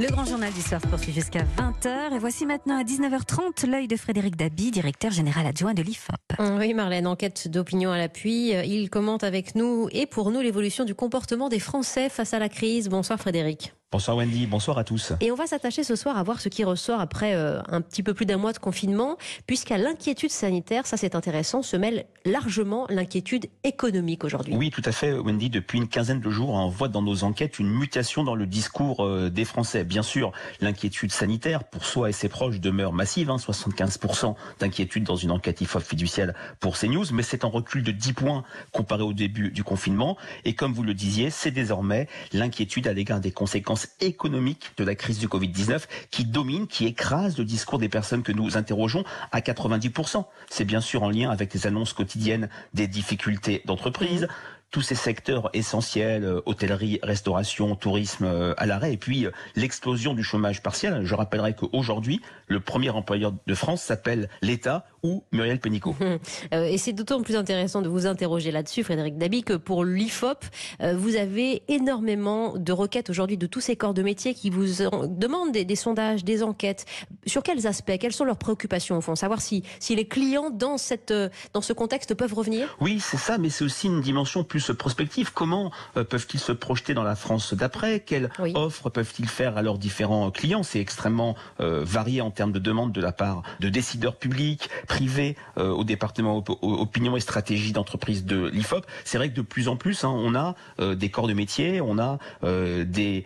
[0.00, 2.14] Le grand journal du soir poursuit jusqu'à 20h.
[2.14, 6.14] Et voici maintenant à 19h30 l'œil de Frédéric Dabi, directeur général adjoint de l'IFOP.
[6.38, 8.50] Oui, Marlène, enquête d'opinion à l'appui.
[8.50, 12.48] Il commente avec nous et pour nous l'évolution du comportement des Français face à la
[12.48, 12.88] crise.
[12.88, 13.72] Bonsoir Frédéric.
[13.90, 15.14] Bonsoir Wendy, bonsoir à tous.
[15.22, 18.02] Et on va s'attacher ce soir à voir ce qui ressort après euh, un petit
[18.02, 22.84] peu plus d'un mois de confinement, puisqu'à l'inquiétude sanitaire, ça c'est intéressant, se mêle largement
[22.90, 24.54] l'inquiétude économique aujourd'hui.
[24.54, 27.58] Oui, tout à fait Wendy, depuis une quinzaine de jours, on voit dans nos enquêtes
[27.58, 29.84] une mutation dans le discours euh, des Français.
[29.84, 35.16] Bien sûr, l'inquiétude sanitaire pour soi et ses proches demeure massive, 75% hein, d'inquiétude dans
[35.16, 39.14] une enquête IFOP fiducielle pour CNews, mais c'est en recul de 10 points comparé au
[39.14, 40.18] début du confinement.
[40.44, 44.94] Et comme vous le disiez, c'est désormais l'inquiétude à l'égard des conséquences économique de la
[44.94, 49.40] crise du Covid-19 qui domine, qui écrase le discours des personnes que nous interrogeons à
[49.40, 50.24] 90%.
[50.50, 54.28] C'est bien sûr en lien avec les annonces quotidiennes des difficultés d'entreprise,
[54.70, 60.14] tous ces secteurs essentiels, euh, hôtellerie, restauration, tourisme euh, à l'arrêt, et puis euh, l'explosion
[60.14, 61.04] du chômage partiel.
[61.04, 65.96] Je rappellerai qu'aujourd'hui, le premier employeur de France s'appelle l'État ou Muriel Pénicaud.
[66.52, 70.44] et c'est d'autant plus intéressant de vous interroger là-dessus, Frédéric Dabi, que pour l'IFOP,
[70.80, 74.66] vous avez énormément de requêtes aujourd'hui de tous ces corps de métier qui vous
[75.08, 76.86] demandent des, sondages, des enquêtes.
[77.26, 77.98] Sur quels aspects?
[77.98, 79.14] Quelles sont leurs préoccupations au fond?
[79.14, 81.12] Savoir si, si les clients dans, cette,
[81.52, 82.76] dans ce contexte peuvent revenir?
[82.80, 85.32] Oui, c'est ça, mais c'est aussi une dimension plus prospective.
[85.32, 88.00] Comment euh, peuvent-ils se projeter dans la France d'après?
[88.00, 90.62] Quelles offres peuvent-ils faire à leurs différents clients?
[90.62, 95.36] C'est extrêmement euh, varié en termes de demandes de la part de décideurs publics, privés,
[95.58, 98.84] euh, au département opinion et stratégie d'entreprise de l'IFOP.
[99.04, 100.54] C'est vrai que de plus en plus, hein, on a
[100.94, 103.24] des corps de métier, on a des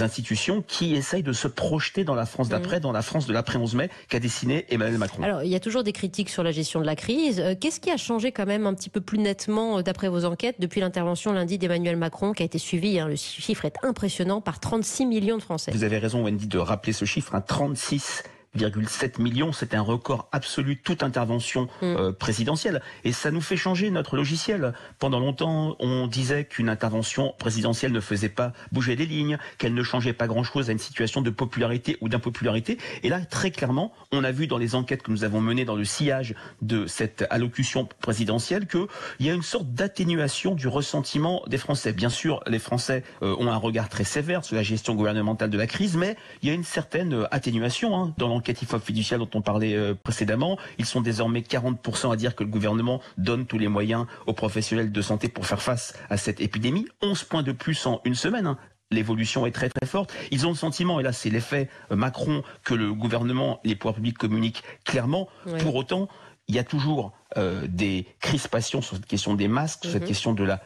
[0.00, 3.56] institutions qui essayent de se projeter dans la France d'après, dans la France de l'après
[3.56, 5.22] 11 mai qu'a dessiné Emmanuel Macron.
[5.22, 7.42] Alors, il y a toujours des critiques sur la gestion de la crise.
[7.60, 10.80] Qu'est-ce qui a changé quand même un petit peu plus nettement d'après vos enquêtes depuis
[10.80, 15.06] l'intervention lundi d'Emmanuel Macron qui a été suivie, hein, le chiffre est impressionnant, par 36
[15.06, 15.72] millions de Français.
[15.72, 18.22] Vous avez raison Wendy de rappeler ce chiffre, 36
[18.62, 21.84] hein, 7 millions, c'est un record absolu, toute intervention mm.
[21.84, 22.82] euh, présidentielle.
[23.04, 24.72] Et ça nous fait changer notre logiciel.
[24.98, 29.82] Pendant longtemps, on disait qu'une intervention présidentielle ne faisait pas bouger les lignes, qu'elle ne
[29.82, 32.78] changeait pas grand-chose à une situation de popularité ou d'impopularité.
[33.02, 35.76] Et là, très clairement, on a vu dans les enquêtes que nous avons menées dans
[35.76, 38.86] le sillage de cette allocution présidentielle qu'il
[39.20, 41.92] y a une sorte d'atténuation du ressentiment des Français.
[41.92, 45.58] Bien sûr, les Français euh, ont un regard très sévère sur la gestion gouvernementale de
[45.58, 48.43] la crise, mais il y a une certaine euh, atténuation hein, dans l'enquête
[48.84, 50.58] fiduciaire dont on parlait euh, précédemment.
[50.78, 54.92] Ils sont désormais 40% à dire que le gouvernement donne tous les moyens aux professionnels
[54.92, 56.86] de santé pour faire face à cette épidémie.
[57.02, 58.46] 11 points de plus en une semaine.
[58.46, 58.58] Hein.
[58.90, 60.12] l'évolution est très très forte.
[60.30, 63.76] Ils ont le sentiment, et là c'est l'effet euh, Macron, que le gouvernement et les
[63.76, 65.28] pouvoirs publics communiquent clairement.
[65.60, 66.08] Pour autant,
[66.48, 70.08] il y a toujours euh, des crispations sur cette question des masques, sur cette mhm.
[70.08, 70.60] question de la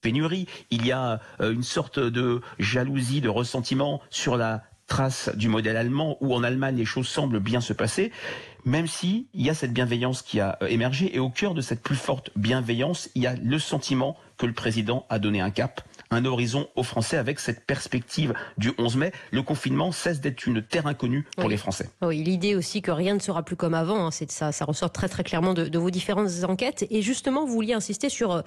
[0.00, 0.46] pénurie.
[0.70, 6.16] Il y a une sorte de jalousie, de ressentiment sur la trace du modèle allemand,
[6.20, 8.12] où en Allemagne les choses semblent bien se passer,
[8.64, 11.60] même si il y a cette bienveillance qui a euh, émergé, et au cœur de
[11.60, 15.50] cette plus forte bienveillance, il y a le sentiment que le président a donné un
[15.50, 15.82] cap,
[16.14, 19.12] un horizon aux Français avec cette perspective du 11 mai.
[19.30, 21.90] Le confinement cesse d'être une terre inconnue pour les Français.
[22.02, 24.90] Oui, l'idée aussi que rien ne sera plus comme avant, hein, c'est ça, ça ressort
[24.90, 26.86] très très clairement de, vos différentes enquêtes.
[26.90, 28.42] Et justement, vous vouliez insister sur euh,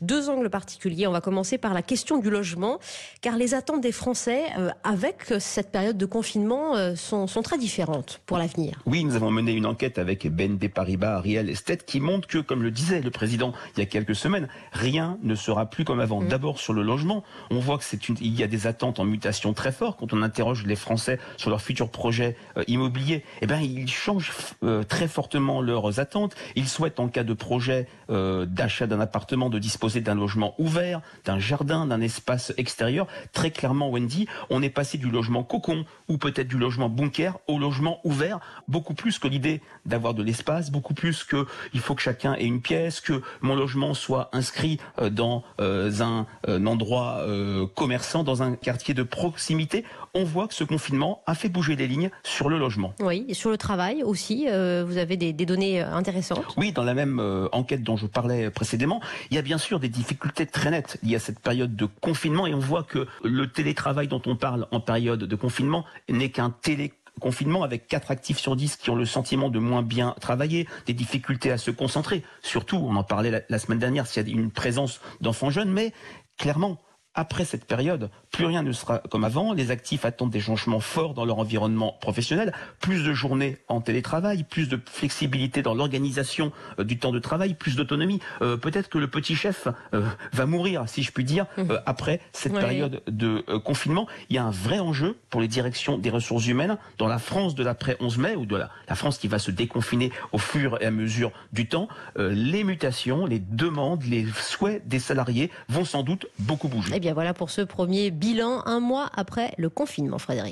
[0.00, 1.06] deux angles particuliers.
[1.06, 2.78] On va commencer par la question du logement,
[3.20, 7.58] car les attentes des Français euh, avec cette période de confinement euh, sont, sont, très
[7.58, 8.80] différentes pour l'avenir.
[8.86, 12.62] Oui, nous avons mené une enquête avec Ben Paribas, Ariel Estet, qui montre que, comme
[12.62, 16.20] le disait le président il y a quelques semaines, rien ne sera plus comme avant.
[16.20, 16.28] Mm.
[16.28, 17.09] D'abord sur le logement,
[17.50, 17.84] on voit que
[18.20, 21.50] il y a des attentes en mutation très fortes quand on interroge les Français sur
[21.50, 23.24] leurs futurs projets euh, immobiliers.
[23.42, 24.32] Eh ben, ils changent
[24.62, 26.34] euh, très fortement leurs attentes.
[26.56, 31.00] Ils souhaitent, en cas de projet euh, d'achat d'un appartement, de disposer d'un logement ouvert,
[31.24, 33.06] d'un jardin, d'un espace extérieur.
[33.32, 37.58] Très clairement, Wendy, on est passé du logement cocon ou peut-être du logement bunker au
[37.58, 42.02] logement ouvert, beaucoup plus que l'idée d'avoir de l'espace, beaucoup plus que il faut que
[42.02, 44.78] chacun ait une pièce, que mon logement soit inscrit
[45.10, 46.66] dans un, un
[47.00, 49.84] endroit euh, commerçants dans un quartier de proximité,
[50.14, 52.94] on voit que ce confinement a fait bouger les lignes sur le logement.
[53.00, 56.54] Oui, et sur le travail aussi, euh, vous avez des, données euh, intéressantes.
[56.56, 57.20] Oui, dans la même
[57.52, 59.00] enquête dont je parlais précédemment,
[59.30, 62.46] il y a bien sûr des difficultés très nettes liées à cette période de confinement
[62.46, 66.50] et on voit que le télétravail dont on parle en période de confinement n'est qu'un
[66.50, 70.66] télé confinement avec 4 actifs sur 10 qui ont le sentiment de moins bien travailler,
[70.86, 72.22] des difficultés à se concentrer.
[72.42, 75.70] Surtout, on en parlait la, la semaine dernière, s'il y a une présence d'enfants jeunes,
[75.70, 75.92] mais
[76.38, 76.78] clairement,
[77.14, 79.52] après cette période, plus rien ne sera comme avant.
[79.52, 84.44] Les actifs attendent des changements forts dans leur environnement professionnel, plus de journées en télétravail,
[84.44, 88.20] plus de flexibilité dans l'organisation euh, du temps de travail, plus d'autonomie.
[88.42, 91.72] Euh, peut-être que le petit chef euh, va mourir, si je puis dire, mmh.
[91.84, 94.06] après cette période de confinement.
[94.28, 97.56] Il y a un vrai enjeu pour les directions des ressources humaines dans la France
[97.56, 100.80] de l'après 11 mai ou de la, la, France qui va se déconfiner au fur
[100.80, 101.88] et à mesure du temps.
[102.16, 106.99] les mutations, les demandes, les souhaits des salariés vont sans doute beaucoup bouger.
[107.00, 110.48] Eh bien voilà pour ce premier bilan, un mois après le confinement, Frédéric.